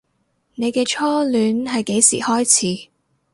[0.55, 2.43] 你嘅初戀係幾時開
[2.83, 2.89] 始